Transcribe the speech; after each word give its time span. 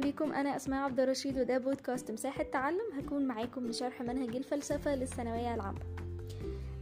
بيكم 0.00 0.32
أنا 0.32 0.56
أسماء 0.56 0.80
عبد 0.84 1.00
الرشيد 1.00 1.38
وده 1.38 1.58
بودكاست 1.58 2.10
مساحة 2.10 2.42
تعلم. 2.42 2.80
هكون 2.98 3.26
معاكم 3.26 3.66
لشرح 3.66 4.02
منهج 4.02 4.36
الفلسفة 4.36 4.94
للثانوية 4.94 5.54
العامة. 5.54 5.78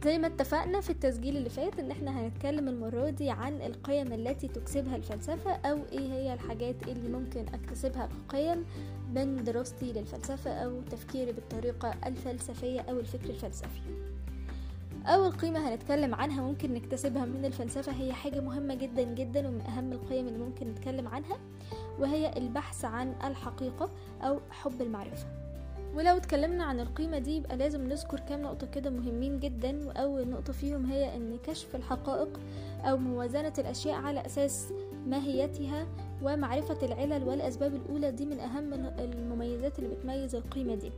زي 0.05 0.17
ما 0.17 0.27
اتفقنا 0.27 0.81
في 0.81 0.89
التسجيل 0.89 1.37
اللي 1.37 1.49
فات 1.49 1.79
إن 1.79 1.91
إحنا 1.91 2.21
هنتكلم 2.21 2.67
المرة 2.67 3.09
دي 3.09 3.29
عن 3.29 3.61
القيم 3.61 4.13
التي 4.13 4.47
تكسبها 4.47 4.95
الفلسفة 4.95 5.51
أو 5.51 5.79
إيه 5.91 5.99
هي 6.13 6.33
الحاجات 6.33 6.75
اللي 6.87 7.09
ممكن 7.09 7.45
أكتسبها 7.53 8.09
كقيم 8.29 8.65
من 9.15 9.43
دراستي 9.43 9.93
للفلسفة 9.93 10.51
أو 10.51 10.81
تفكيري 10.81 11.31
بالطريقة 11.31 11.93
الفلسفية 12.05 12.81
أو 12.81 12.99
الفكر 12.99 13.29
الفلسفي. 13.29 13.81
أول 15.09 15.31
قيمة 15.31 15.69
هنتكلم 15.69 16.15
عنها 16.15 16.41
ممكن 16.41 16.73
نكتسبها 16.73 17.25
من 17.25 17.45
الفلسفة. 17.45 17.91
هي 17.91 18.13
حاجة 18.13 18.39
مهمة 18.41 18.75
جدا 18.75 19.03
جدا 19.03 19.47
ومن 19.47 19.61
أهم 19.61 19.91
القيم 19.91 20.27
اللي 20.27 20.39
ممكن 20.39 20.67
نتكلم 20.67 21.07
عنها 21.07 21.37
وهي 21.99 22.37
البحث 22.37 22.85
عن 22.85 23.15
الحقيقة 23.23 23.89
أو 24.21 24.39
حب 24.49 24.81
المعرفة. 24.81 25.25
ولو 25.95 26.17
اتكلمنا 26.17 26.63
عن 26.63 26.79
القيمة 26.79 27.19
دي 27.19 27.35
يبقى 27.37 27.57
لازم 27.57 27.87
نذكر 27.89 28.19
كام 28.19 28.41
نقطة 28.41 28.67
كده 28.67 28.89
مهمين 28.89 29.39
جدا. 29.39 29.87
وأول 29.87 30.29
نقطة 30.29 30.53
فيهم 30.53 30.85
هي 30.85 31.15
أن 31.15 31.37
كشف 31.43 31.75
الحقائق 31.75 32.39
أو 32.83 32.97
موازنة 32.97 33.53
الأشياء 33.57 33.95
على 33.95 34.25
أساس 34.25 34.73
ماهيتها 35.07 35.87
ومعرفة 36.21 36.85
العلل 36.85 37.23
والأسباب 37.23 37.75
الأولى 37.75 38.11
دي 38.11 38.25
من 38.25 38.39
أهم 38.39 38.73
المميزات 38.99 39.79
اللي 39.79 39.89
بتميز 39.95 40.35
القيمة 40.35 40.75
دي. 40.75 40.91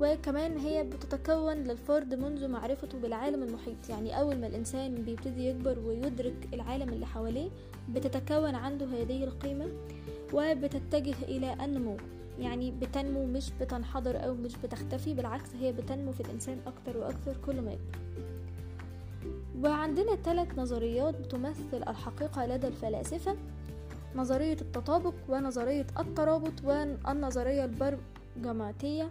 وكمان 0.00 0.58
هي 0.58 0.84
بتتكون 0.84 1.54
للفرد 1.54 2.14
منذ 2.14 2.48
معرفته 2.48 2.98
بالعالم 2.98 3.42
المحيط. 3.42 3.88
يعني 3.88 4.20
أول 4.20 4.36
ما 4.40 4.46
الإنسان 4.46 4.94
بيبتدي 4.94 5.48
يكبر 5.48 5.78
ويدرك 5.78 6.48
العالم 6.54 6.88
اللي 6.88 7.06
حواليه 7.06 7.50
بتتكون 7.88 8.54
عنده 8.54 8.86
هذه 8.86 9.24
القيمة 9.24 9.66
وبتتجه 10.32 11.14
إلى 11.22 11.64
النمو 11.64 11.96
يعني 12.40 12.70
بتنمو 12.70 13.26
مش 13.26 13.50
بتنحدر 13.60 14.24
أو 14.24 14.34
مش 14.34 14.56
بتختفي 14.56 15.14
بالعكس 15.14 15.54
هي 15.60 15.72
بتنمو 15.72 16.12
في 16.12 16.20
الإنسان 16.20 16.58
أكتر 16.66 16.98
وأكتر 16.98 17.36
كل 17.46 17.60
ما 17.60 17.72
يكبر. 17.72 17.98
وعندنا 19.62 20.16
ثلاث 20.16 20.58
نظريات 20.58 21.14
بتمثل 21.20 21.82
الحقيقة 21.88 22.46
لدى 22.46 22.66
الفلاسفة 22.66 23.36
نظرية 24.16 24.56
التطابق 24.60 25.14
ونظرية 25.28 25.86
الترابط 25.98 26.52
والنظرية 26.64 27.64
البرجماتية. 27.64 29.10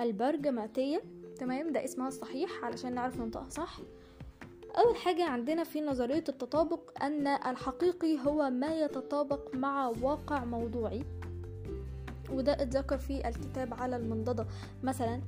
البرجماتية 0.00 1.02
تمام؟ 1.38 1.72
ده 1.72 1.84
اسمها 1.84 2.08
الصحيح 2.08 2.50
علشان 2.64 2.94
نعرف 2.94 3.20
ننطقها 3.20 3.50
صح؟ 3.50 3.78
أول 4.78 4.96
حاجة 4.96 5.24
عندنا 5.24 5.64
في 5.64 5.80
نظرية 5.80 6.24
التطابق 6.28 7.02
أن 7.02 7.26
الحقيقي 7.26 8.18
هو 8.26 8.50
ما 8.50 8.80
يتطابق 8.80 9.54
مع 9.54 9.92
واقع 10.02 10.44
موضوعي. 10.44 11.04
وده 12.30 12.52
اتذكر 12.52 12.98
في 12.98 13.28
الكتاب 13.28 13.74
على 13.74 13.96
المنضدة 13.96 14.46
مثلا. 14.82 15.20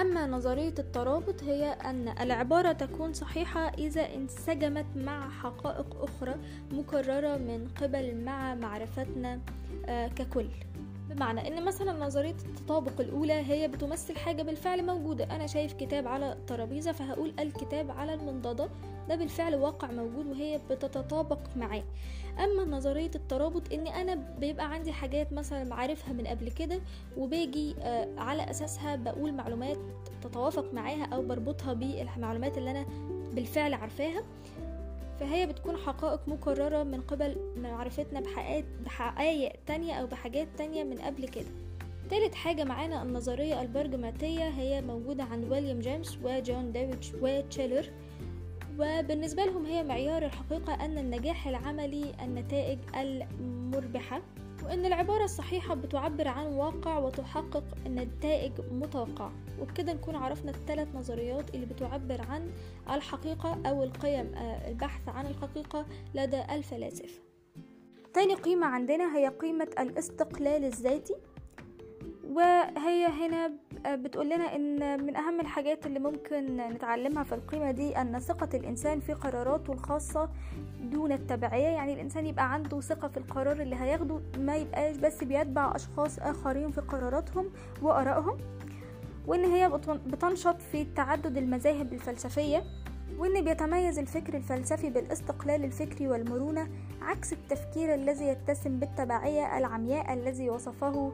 أما 0.00 0.26
نظرية 0.26 0.74
الترابط 0.78 1.42
هي 1.42 1.72
أن 1.72 2.08
العبارة 2.08 2.72
تكون 2.72 3.12
صحيحة 3.12 3.60
إذا 3.60 4.14
انسجمت 4.14 4.86
مع 4.96 5.30
حقائق 5.30 6.02
أخرى 6.02 6.34
مكررة 6.72 7.36
من 7.36 7.68
قبل 7.82 8.24
مع 8.24 8.54
معرفتنا 8.54 9.40
ككل. 9.88 10.46
بمعنى 11.14 11.48
إن 11.48 11.64
مثلا 11.64 11.92
نظرية 11.92 12.34
التطابق 12.48 13.00
الأولى 13.00 13.32
هي 13.32 13.68
بتمثل 13.68 14.16
حاجة 14.16 14.42
بالفعل 14.42 14.86
موجودة. 14.86 15.24
أنا 15.24 15.46
شايف 15.46 15.72
كتاب 15.72 16.08
على 16.08 16.32
الترابيزه 16.32 16.92
فهقول 16.92 17.32
الكتاب 17.38 17.90
على 17.90 18.14
المنضدة. 18.14 18.68
ده 19.08 19.14
بالفعل 19.16 19.54
واقع 19.54 19.90
موجود 19.90 20.26
وهي 20.26 20.60
بتتطابق 20.70 21.38
معاه. 21.56 21.82
أما 22.38 22.76
نظرية 22.76 23.10
الترابط 23.14 23.72
إن 23.72 23.86
أنا 23.86 24.14
بيبقى 24.14 24.72
عندي 24.72 24.92
حاجات 24.92 25.32
مثلا 25.32 25.74
عارفها 25.74 26.12
من 26.12 26.26
قبل 26.26 26.50
كده 26.50 26.80
وباجي 27.16 27.74
على 28.18 28.50
أساسها 28.50 28.96
بقول 28.96 29.32
معلومات 29.32 29.78
تتوافق 30.22 30.74
معاها 30.74 31.04
أو 31.04 31.22
بربطها 31.22 31.72
بالمعلومات 31.72 32.58
اللي 32.58 32.70
أنا 32.70 32.86
بالفعل 33.32 33.74
عارفاها. 33.74 34.22
فهي 35.20 35.46
بتكون 35.46 35.76
حقائق 35.76 36.28
مكررة 36.28 36.82
من 36.82 37.00
قبل 37.00 37.36
معرفتنا 37.56 38.22
بحقائق, 38.84 39.52
تانية 39.66 39.94
أو 39.94 40.06
بحاجات 40.06 40.48
تانية 40.58 40.84
من 40.84 40.98
قبل 40.98 41.28
كده. 41.28 41.50
تالت 42.10 42.34
حاجة 42.34 42.64
معانا 42.64 43.02
النظرية 43.02 43.62
البرجماتية 43.62 44.48
هي 44.48 44.82
موجودة 44.82 45.24
عند 45.24 45.52
ويليام 45.52 45.80
جيمس 45.80 46.18
وجون 46.24 46.72
ديفيتش 46.72 47.12
وتشيلر 47.22 47.90
وبالنسبة 48.78 49.44
لهم 49.44 49.66
هي 49.66 49.82
معيار 49.82 50.24
الحقيقة 50.24 50.84
أن 50.84 50.98
النجاح 50.98 51.46
العملي 51.46 52.12
النتائج 52.22 52.78
المربحة. 52.96 54.22
وأن 54.64 54.84
العبارة 54.86 55.24
الصحيحة 55.24 55.74
بتعبر 55.74 56.28
عن 56.28 56.46
واقع 56.46 56.98
وتحقق 56.98 57.64
نتائج 57.86 58.52
متوقعة. 58.72 59.32
وبكده 59.60 59.92
نكون 59.92 60.16
عرفنا 60.16 60.50
الثلاث 60.50 60.88
نظريات 60.94 61.54
اللي 61.54 61.66
بتعبر 61.66 62.20
عن 62.20 62.50
الحقيقة 62.90 63.58
أو 63.66 63.82
القيم 63.82 64.32
البحث 64.68 65.08
عن 65.08 65.26
الحقيقة 65.26 65.86
لدى 66.14 66.42
الفلاسفة. 66.50 67.20
تاني 68.14 68.34
قيمة 68.34 68.66
عندنا 68.66 69.16
هي 69.16 69.28
قيمة 69.28 69.68
الاستقلال 69.78 70.64
الذاتي 70.64 71.14
وهي 72.30 73.06
هنا 73.06 73.52
بتقول 73.88 74.26
لنا 74.26 74.54
إن 74.56 75.04
من 75.06 75.16
أهم 75.16 75.40
الحاجات 75.40 75.86
اللي 75.86 75.98
ممكن 75.98 76.56
نتعلمها 76.56 77.24
في 77.24 77.34
القيمة 77.34 77.70
دي 77.70 77.96
أن 78.00 78.18
ثقة 78.18 78.48
الإنسان 78.54 79.00
في 79.00 79.12
قراراته 79.12 79.72
الخاصة 79.72 80.28
دون 80.82 81.12
التبعية. 81.12 81.66
يعني 81.68 81.92
الإنسان 81.94 82.26
يبقى 82.26 82.52
عنده 82.52 82.80
ثقة 82.80 83.08
في 83.08 83.16
القرار 83.16 83.60
اللي 83.62 83.76
هياخده 83.76 84.20
ما 84.38 84.56
يبقاش 84.56 84.96
بس 84.96 85.24
بيتبع 85.24 85.72
أشخاص 85.76 86.18
آخرين 86.18 86.70
في 86.70 86.80
قراراتهم 86.80 87.50
وآرائهم 87.82 88.38
وإن 89.26 89.44
هي 89.44 89.70
بتنشط 90.06 90.60
في 90.62 90.84
تعدد 90.96 91.36
المذاهب 91.36 91.92
الفلسفية 91.92 92.62
وإن 93.18 93.44
بيتميز 93.44 93.98
الفكر 93.98 94.36
الفلسفي 94.36 94.90
بالاستقلال 94.90 95.64
الفكري 95.64 96.08
والمرونة 96.08 96.68
عكس 97.02 97.32
التفكير 97.32 97.94
الذي 97.94 98.24
يتسم 98.24 98.78
بالتبعية 98.78 99.58
العمياء 99.58 100.12
الذي 100.12 100.50
وصفه 100.50 101.12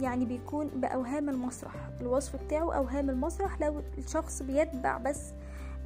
يعني 0.00 0.24
بيكون 0.24 0.68
بأوهام 0.68 1.28
المسرح. 1.30 1.72
الوصف 2.00 2.36
بتاعه 2.44 2.74
أوهام 2.74 3.10
المسرح. 3.10 3.60
لو 3.60 3.82
الشخص 3.98 4.42
بيتبع 4.42 4.98
بس 4.98 5.32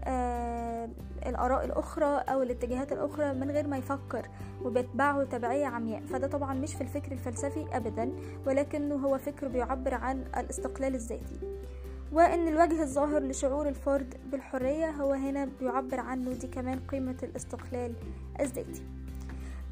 آه 0.05 0.89
الآراء 1.27 1.65
الأخرى 1.65 2.05
أو 2.05 2.43
الاتجاهات 2.43 2.93
الأخرى 2.93 3.33
من 3.33 3.51
غير 3.51 3.67
ما 3.67 3.77
يفكر 3.79 4.29
وبيتبعه 4.65 5.25
تبعية 5.25 5.67
عمياء 5.67 6.03
فده 6.03 6.27
طبعا 6.27 6.55
مش 6.55 6.75
في 6.75 6.81
الفكر 6.81 7.13
الفلسفي 7.13 7.67
أبدا 7.73 8.13
ولكنه 8.47 8.95
هو 8.95 9.19
فكر 9.19 9.49
بيعبر 9.49 9.95
عن 9.95 10.25
الاستقلال 10.37 10.95
الذاتي. 10.95 11.41
وأن 12.13 12.49
الوجه 12.49 12.83
الظاهر 12.83 13.23
لشعور 13.23 13.69
الفرد 13.69 14.15
بالحرية 14.33 14.91
هو 14.91 15.13
هنا 15.13 15.49
بيعبر 15.61 16.01
عنه 16.01 16.33
دي 16.33 16.47
كمان 16.47 16.81
قيمة 16.89 17.17
الاستقلال 17.23 17.93
الذاتي. 18.41 18.83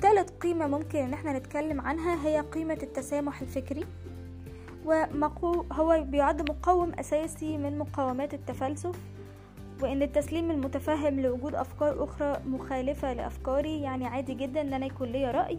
ثالث 0.01 0.31
قيمة 0.31 0.67
ممكن 0.67 0.99
إن 0.99 1.13
إحنا 1.13 1.39
نتكلم 1.39 1.81
عنها 1.81 2.27
هي 2.27 2.41
قيمة 2.41 2.79
التسامح 2.83 3.41
الفكري. 3.41 3.85
ومقو 4.87 5.65
هو 5.73 6.05
بيعد 6.09 6.51
مقوم 6.51 6.93
أساسي 6.93 7.57
من 7.59 7.79
مقومات 7.79 8.35
التفلسف 8.35 8.95
وإن 9.83 10.03
التسليم 10.03 10.51
المتفهم 10.51 11.21
لوجود 11.21 11.55
أفكار 11.55 12.05
أخرى 12.05 12.43
مخالفة 12.47 13.13
لأفكاري 13.13 13.81
يعني 13.83 14.07
عادي 14.07 14.35
جدا 14.35 14.61
إن 14.61 14.73
أنا 14.73 14.87
يكون 14.87 15.09
ليا 15.09 15.31
رأي 15.31 15.59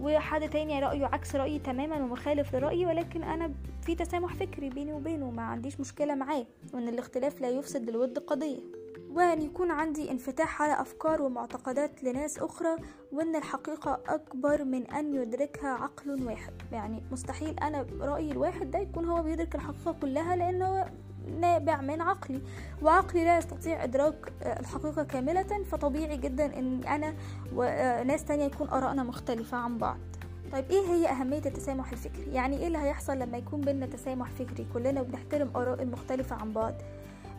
وحد 0.00 0.48
تاني 0.50 0.80
رأيه 0.80 1.06
عكس 1.06 1.36
رأيي 1.36 1.58
تماما 1.58 1.96
ومخالف 1.96 2.54
لرأيي 2.56 2.86
ولكن 2.86 3.22
أنا 3.22 3.52
في 3.82 3.94
تسامح 3.94 4.34
فكري 4.34 4.68
بيني 4.68 4.92
وبينه 4.92 5.30
ما 5.30 5.42
عنديش 5.42 5.80
مشكلة 5.80 6.14
معاه 6.14 6.46
وإن 6.74 6.88
الاختلاف 6.88 7.40
لا 7.40 7.48
يفسد 7.50 7.90
للود 7.90 8.18
قضية. 8.18 8.58
وأن 9.14 9.42
يكون 9.42 9.70
عندي 9.70 10.10
انفتاح 10.10 10.62
على 10.62 10.80
أفكار 10.80 11.22
ومعتقدات 11.22 12.04
لناس 12.04 12.38
أخرى 12.38 12.76
وأن 13.12 13.36
الحقيقة 13.36 14.00
أكبر 14.08 14.64
من 14.64 14.86
أن 14.90 15.14
يدركها 15.14 15.68
عقل 15.68 16.24
واحد. 16.26 16.52
يعني 16.72 17.02
مستحيل 17.12 17.58
أنا 17.60 17.86
رأيي 18.00 18.32
الواحد 18.32 18.70
ده 18.70 18.78
يكون 18.78 19.04
هو 19.08 19.22
بيدرك 19.22 19.54
الحقيقة 19.54 19.92
كلها 20.02 20.36
لأنه 20.36 20.84
نابع 21.40 21.80
من 21.80 22.00
عقلي. 22.00 22.42
وعقلي 22.82 23.24
لا 23.24 23.38
يستطيع 23.38 23.84
إدراك 23.84 24.32
الحقيقة 24.42 25.02
كاملة 25.02 25.64
فطبيعي 25.64 26.16
جدا 26.16 26.58
أن 26.58 26.84
أنا 26.84 27.14
وناس 27.54 28.24
تانية 28.24 28.44
يكون 28.44 28.68
آرائنا 28.68 29.02
مختلفة 29.02 29.56
عن 29.56 29.78
بعض. 29.78 29.98
طيب 30.52 30.70
إيه 30.70 30.86
هي 30.86 31.08
أهمية 31.10 31.42
التسامح 31.46 31.92
الفكري؟ 31.92 32.32
يعني 32.32 32.58
إيه 32.58 32.66
اللي 32.66 32.78
هيحصل 32.78 33.18
لما 33.18 33.38
يكون 33.38 33.60
بينا 33.60 33.86
تسامح 33.86 34.30
فكري؟ 34.30 34.66
كلنا 34.74 35.02
بنحترم 35.02 35.50
آراء 35.56 35.82
المختلفة 35.82 36.36
عن 36.36 36.52
بعض. 36.52 36.74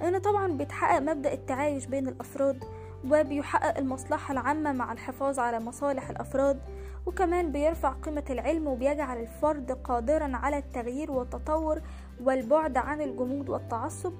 إنه 0.02 0.18
طبعا 0.18 0.48
بيتحقق 0.48 1.00
مبدأ 1.00 1.34
التعايش 1.34 1.86
بين 1.86 2.08
الأفراد 2.08 2.64
وبيحقق 3.12 3.78
المصلحة 3.78 4.32
العامة 4.32 4.72
مع 4.72 4.92
الحفاظ 4.94 5.40
على 5.40 5.60
مصالح 5.60 6.10
الأفراد 6.10 6.60
وكمان 7.06 7.52
بيرفع 7.52 7.90
قيمة 7.90 8.24
العلم 8.30 8.68
وبيجعل 8.68 9.18
الفرد 9.18 9.72
قادرا 9.72 10.36
على 10.38 10.58
التغيير 10.58 11.12
والتطور 11.12 11.82
والبعد 12.24 12.78
عن 12.78 13.02
الجمود 13.02 13.50
والتعصب 13.50 14.14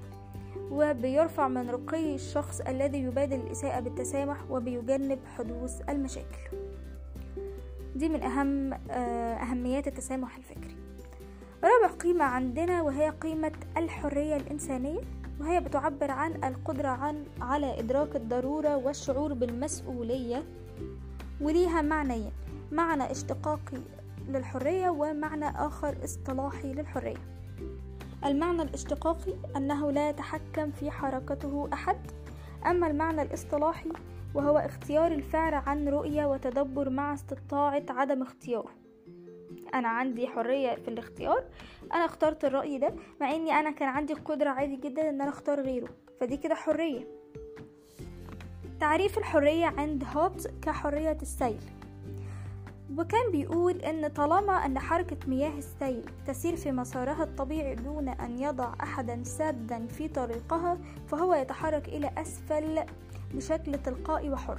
وبيرفع 0.70 1.48
من 1.48 1.70
رقي 1.70 2.14
الشخص 2.14 2.60
الذي 2.60 2.98
يبادل 2.98 3.40
الإساءة 3.40 3.80
بالتسامح 3.80 4.36
وبيجنب 4.50 5.18
حدوث 5.38 5.80
المشاكل. 5.88 6.56
دي 7.96 8.08
من 8.08 8.22
أهم 8.22 8.72
أهميات 8.90 9.86
التسامح 9.88 10.36
الفكري. 10.36 10.76
رابع 11.64 11.94
قيمة 11.94 12.24
عندنا 12.24 12.82
وهي 12.82 13.10
قيمة 13.10 13.52
الحرية 13.76 14.36
الإنسانية. 14.36 15.00
وهي 15.40 15.60
بتعبر 15.60 16.10
عن 16.10 16.44
القدرة 16.44 16.88
عن 16.88 17.24
على 17.40 17.80
إدراك 17.80 18.16
الضرورة 18.16 18.76
والشعور 18.76 19.34
بالمسؤولية 19.34 20.44
وليها 21.40 21.82
معنيين 21.82 22.32
معنى 22.72 23.10
اشتقاقي 23.10 23.80
للحرية 24.28 24.90
ومعنى 24.90 25.48
آخر 25.48 25.96
اصطلاحي 26.04 26.72
للحرية. 26.72 27.16
المعنى 28.24 28.62
الاشتقاقي 28.62 29.34
أنه 29.56 29.90
لا 29.90 30.08
يتحكم 30.08 30.70
في 30.70 30.90
حركته 30.90 31.68
أحد 31.72 31.96
أما 32.66 32.86
المعنى 32.86 33.22
الاصطلاحي 33.22 33.90
وهو 34.34 34.58
اختيار 34.58 35.12
الفعل 35.12 35.54
عن 35.54 35.88
رؤية 35.88 36.26
وتدبر 36.26 36.90
مع 36.90 37.14
استطاعة 37.14 37.84
عدم 37.90 38.22
اختياره. 38.22 38.83
أنا 39.74 39.88
عندي 39.88 40.26
حرية 40.26 40.74
في 40.74 40.88
الاختيار. 40.88 41.44
أنا 41.94 42.04
اخترت 42.04 42.44
الرأي 42.44 42.78
ده 42.78 42.94
مع 43.20 43.30
إني 43.30 43.52
أنا 43.52 43.70
كان 43.70 43.88
عندي 43.88 44.12
القدرة 44.12 44.50
عادي 44.50 44.76
جدا 44.76 45.08
إن 45.08 45.20
أنا 45.20 45.30
أختار 45.30 45.60
غيره. 45.60 45.88
فدي 46.20 46.36
كده 46.36 46.54
حرية. 46.54 47.06
تعريف 48.80 49.18
الحرية 49.18 49.66
عند 49.66 50.04
هوبز 50.16 50.46
كحرية 50.62 51.18
السيل. 51.22 51.60
وكان 52.98 53.30
بيقول 53.32 53.76
إن 53.80 54.08
طالما 54.08 54.52
أن 54.52 54.78
حركة 54.78 55.16
مياه 55.26 55.58
السيل 55.58 56.04
تسير 56.26 56.56
في 56.56 56.72
مسارها 56.72 57.24
الطبيعي 57.24 57.74
دون 57.74 58.08
أن 58.08 58.38
يضع 58.38 58.74
أحدا 58.82 59.22
سادا 59.22 59.86
في 59.86 60.08
طريقها 60.08 60.78
فهو 61.08 61.34
يتحرك 61.34 61.88
إلى 61.88 62.10
أسفل 62.18 62.80
بشكل 63.34 63.78
تلقائي 63.78 64.30
وحر. 64.30 64.58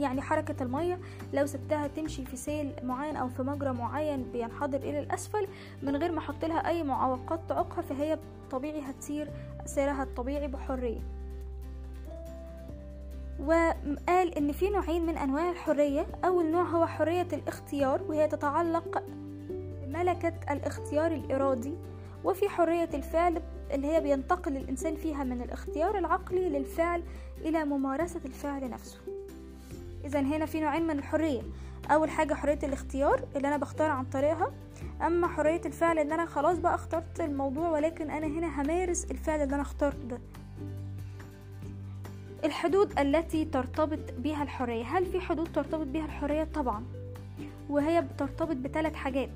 يعني 0.00 0.22
حركة 0.22 0.62
المية 0.62 0.98
لو 1.32 1.46
سبتها 1.46 1.86
تمشي 1.86 2.24
في 2.24 2.36
سيل 2.36 2.72
معين 2.82 3.16
أو 3.16 3.28
في 3.28 3.42
مجرى 3.42 3.72
معين 3.72 4.22
بينحدر 4.32 4.78
إلى 4.78 4.98
الأسفل 5.00 5.46
من 5.82 5.96
غير 5.96 6.12
ما 6.12 6.18
أحط 6.18 6.44
لها 6.44 6.68
أي 6.68 6.82
معوقات 6.82 7.40
تعوقها 7.48 7.82
فهي 7.82 8.18
طبيعي 8.50 8.80
هتسير 8.80 9.30
سيرها 9.64 10.02
الطبيعي 10.02 10.48
بحرية. 10.48 11.00
وقال 13.40 14.34
إن 14.38 14.52
في 14.52 14.70
نوعين 14.70 15.06
من 15.06 15.18
أنواع 15.18 15.50
الحرية. 15.50 16.06
أول 16.24 16.50
نوع 16.50 16.62
هو 16.62 16.86
حرية 16.86 17.28
الاختيار 17.32 18.02
وهي 18.02 18.28
تتعلق 18.28 19.02
بملكة 19.50 20.32
الاختيار 20.50 21.12
الإرادي. 21.12 21.74
وفي 22.24 22.48
حرية 22.48 22.88
الفعل 22.94 23.42
اللي 23.70 23.86
هي 23.86 24.00
بينتقل 24.00 24.56
الإنسان 24.56 24.96
فيها 24.96 25.24
من 25.24 25.42
الاختيار 25.42 25.98
العقلي 25.98 26.48
للفعل 26.48 27.02
إلى 27.38 27.64
ممارسة 27.64 28.20
الفعل 28.24 28.70
نفسه. 28.70 29.00
اذا 30.04 30.20
هنا 30.20 30.46
في 30.46 30.60
نوعين 30.60 30.86
من 30.86 30.98
الحرية. 30.98 31.42
أول 31.90 32.10
حاجة 32.10 32.34
حرية 32.34 32.58
الاختيار 32.62 33.24
اللي 33.36 33.48
أنا 33.48 33.56
بختار 33.56 33.90
عن 33.90 34.04
طريقها. 34.04 34.52
أما 35.06 35.28
حرية 35.28 35.60
الفعل 35.66 35.98
إن 35.98 36.12
أنا 36.12 36.26
خلاص 36.26 36.58
بقى 36.58 36.74
اخترت 36.74 37.20
الموضوع 37.20 37.68
ولكن 37.68 38.10
أنا 38.10 38.26
هنا 38.26 38.62
همارس 38.62 39.04
الفعل 39.10 39.40
اللي 39.42 39.54
أنا 39.54 39.62
اخترته 39.62 40.08
ده. 40.08 40.18
الحدود 42.44 42.98
التي 42.98 43.44
ترتبط 43.44 44.12
بها 44.18 44.42
الحرية. 44.42 44.84
هل 44.84 45.06
في 45.06 45.20
حدود 45.20 45.52
ترتبط 45.52 45.86
بها 45.86 46.04
الحرية؟ 46.04 46.44
طبعا. 46.44 46.84
وهي 47.68 48.00
بترتبط 48.00 48.56
بثلاث 48.56 48.94
حاجات. 48.94 49.30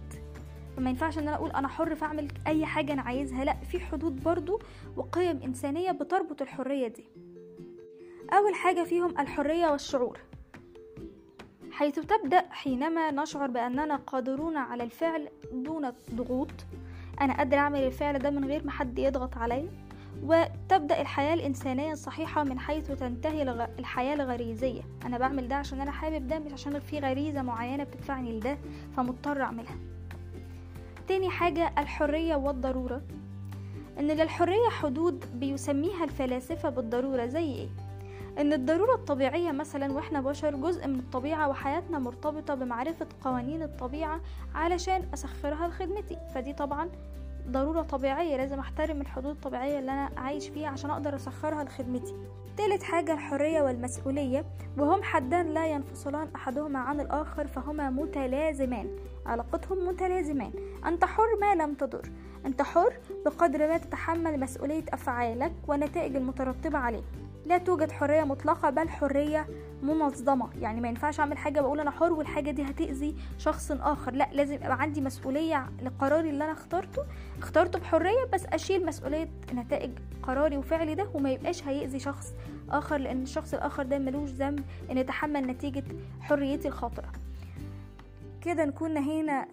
ما 0.78 0.90
ينفعش 0.90 1.18
إن 1.18 1.22
أنا 1.22 1.36
أقول 1.36 1.50
أنا 1.50 1.68
حر 1.68 1.94
فأعمل 1.94 2.28
أي 2.46 2.66
حاجة 2.66 2.92
أنا 2.92 3.02
عايزها. 3.02 3.44
لأ 3.44 3.54
في 3.70 3.80
حدود 3.80 4.22
برضو 4.24 4.60
وقيم 4.96 5.42
إنسانية 5.42 5.90
بتربط 5.90 6.42
الحرية 6.42 6.88
دي. 6.88 7.04
أول 8.32 8.54
حاجة 8.54 8.84
فيهم 8.84 9.20
الحرية 9.20 9.66
والشعور. 9.66 10.18
حيث 11.74 11.98
تبدأ 11.98 12.44
حينما 12.50 13.10
نشعر 13.10 13.46
بأننا 13.50 13.96
قادرون 13.96 14.56
على 14.56 14.82
الفعل 14.84 15.28
دون 15.52 15.92
ضغوط. 16.14 16.50
أنا 17.20 17.36
قادر 17.36 17.56
أعمل 17.56 17.78
الفعل 17.80 18.18
ده 18.18 18.30
من 18.30 18.44
غير 18.44 18.64
ما 18.64 18.70
حد 18.70 18.98
يضغط 18.98 19.36
عليا 19.36 19.68
وتبدأ 20.22 21.00
الحياة 21.00 21.34
الإنسانية 21.34 21.92
الصحيحة 21.92 22.44
من 22.44 22.58
حيث 22.58 22.90
تنتهي 22.90 23.42
الحياة 23.78 24.14
الغريزية. 24.14 24.82
أنا 25.06 25.18
بعمل 25.18 25.48
ده 25.48 25.56
عشان 25.56 25.80
أنا 25.80 25.90
حابب 25.90 26.26
ده 26.28 26.38
مش 26.38 26.52
عشان 26.52 26.78
في 26.78 26.98
غريزة 26.98 27.42
معينة 27.42 27.84
بتدفعني 27.84 28.38
لده 28.38 28.58
فمضطر 28.96 29.42
أعملها. 29.42 29.76
تاني 31.08 31.30
حاجة 31.30 31.72
الحرية 31.78 32.36
والضرورة. 32.36 33.02
إن 34.00 34.06
للحرية 34.06 34.68
حدود 34.70 35.24
بيسميها 35.40 36.04
الفلاسفة 36.04 36.68
بالضرورة 36.68 37.26
زي 37.26 37.44
إيه؟ 37.54 37.68
إن 38.38 38.52
الضرورة 38.52 38.94
الطبيعية 38.94 39.52
مثلا 39.52 39.92
وإحنا 39.92 40.20
بشر 40.20 40.56
جزء 40.56 40.86
من 40.88 40.98
الطبيعة 40.98 41.48
وحياتنا 41.48 41.98
مرتبطة 41.98 42.54
بمعرفة 42.54 43.06
قوانين 43.24 43.62
الطبيعة 43.62 44.20
علشان 44.54 45.02
أسخرها 45.14 45.68
لخدمتي. 45.68 46.18
فدي 46.34 46.52
طبعا 46.52 46.88
ضرورة 47.48 47.82
طبيعية 47.82 48.36
لازم 48.36 48.58
أحترم 48.58 49.00
الحدود 49.00 49.30
الطبيعية 49.30 49.78
اللي 49.78 49.92
أنا 49.92 50.10
عايش 50.16 50.48
فيها 50.48 50.68
عشان 50.68 50.90
أقدر 50.90 51.16
أسخرها 51.16 51.64
لخدمتي. 51.64 52.14
تالت 52.56 52.82
حاجة 52.82 53.12
الحرية 53.12 53.62
والمسؤولية 53.62 54.44
وهم 54.78 55.02
حدان 55.02 55.46
لا 55.46 55.66
ينفصلان 55.66 56.28
أحدهما 56.36 56.78
عن 56.78 57.00
الآخر 57.00 57.46
فهما 57.46 57.90
متلازمان. 57.90 58.88
علاقتهم 59.26 59.88
متلازمان. 59.88 60.52
أنت 60.86 61.04
حر 61.04 61.36
ما 61.40 61.54
لم 61.54 61.74
تضر. 61.74 62.10
أنت 62.46 62.62
حر 62.62 62.92
بقدر 63.26 63.58
ما 63.68 63.78
تتحمل 63.78 64.40
مسؤولية 64.40 64.84
أفعالك 64.92 65.52
والنتائج 65.68 66.16
المترتبة 66.16 66.78
عليه 66.78 67.02
لا 67.46 67.58
توجد 67.58 67.92
حرية 67.92 68.24
مطلقة 68.24 68.70
بل 68.70 68.88
حرية 68.88 69.46
منظمة. 69.82 70.48
يعني 70.60 70.80
ما 70.80 70.88
ينفعش 70.88 71.20
أعمل 71.20 71.38
حاجة 71.38 71.60
بقول 71.60 71.80
أنا 71.80 71.90
حر 71.90 72.12
والحاجة 72.12 72.50
دي 72.50 72.62
هتأذي 72.62 73.16
شخص 73.38 73.72
آخر. 73.72 74.12
لا 74.14 74.28
لازم 74.32 74.54
يبقى 74.54 74.80
عندي 74.82 75.00
مسؤولية 75.00 75.66
لقراري 75.82 76.30
اللي 76.30 76.44
أنا 76.44 76.52
اخترته 76.52 77.02
اخترته 77.38 77.78
بحرية 77.78 78.24
بس 78.32 78.46
أشيل 78.46 78.86
مسؤولية 78.86 79.28
نتائج 79.54 79.90
قراري 80.22 80.56
وفعلي 80.56 80.94
ده 80.94 81.08
وما 81.14 81.30
يبقاش 81.30 81.68
هيأذي 81.68 81.98
شخص 81.98 82.32
آخر 82.70 82.96
لأن 82.96 83.22
الشخص 83.22 83.54
الآخر 83.54 83.82
ده 83.82 83.98
ملوش 83.98 84.30
ذنب 84.30 84.64
إن 84.90 84.98
يتحمل 84.98 85.46
نتيجة 85.46 85.84
حريتي 86.20 86.68
الخاطئة. 86.68 87.12
كده 88.44 88.64
نكون 88.64 88.94
نهينا 88.94 89.46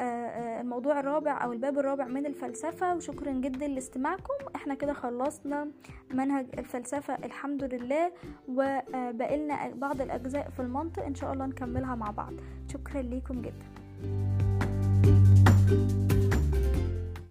الموضوع 0.61 0.99
الرابع 0.99 1.43
أو 1.43 1.53
الباب 1.53 1.79
الرابع 1.79 2.05
من 2.05 2.25
الفلسفة 2.25 2.95
وشكرا 2.95 3.31
جدا 3.31 3.67
لاستماعكم. 3.67 4.33
إحنا 4.55 4.73
كده 4.73 4.93
خلصنا 4.93 5.67
منهج 6.13 6.45
الفلسفة 6.57 7.15
الحمد 7.15 7.63
لله 7.63 8.11
وبقلنا 8.47 9.69
بعض 9.75 10.01
الأجزاء 10.01 10.49
في 10.49 10.59
المنطق. 10.59 11.03
إن 11.03 11.15
شاء 11.15 11.33
الله 11.33 11.45
نكملها 11.45 11.95
مع 11.95 12.12
بعض. 12.12 12.33
شكرا 12.67 13.01
ليكم 13.01 13.41
جدا. 13.41 13.65